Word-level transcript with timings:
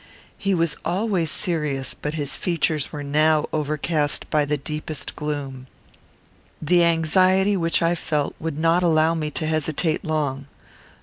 He 0.39 0.55
was 0.55 0.75
always 0.83 1.29
serious, 1.29 1.93
but 1.93 2.15
his 2.15 2.35
features 2.35 2.91
were 2.91 3.03
now 3.03 3.45
overcast 3.53 4.27
by 4.31 4.45
the 4.45 4.57
deepest 4.57 5.15
gloom. 5.15 5.67
The 6.59 6.83
anxiety 6.83 7.55
which 7.55 7.83
I 7.83 7.93
felt 7.93 8.33
would 8.39 8.57
not 8.57 8.81
allow 8.81 9.13
me 9.13 9.29
to 9.29 9.45
hesitate 9.45 10.03
long. 10.03 10.47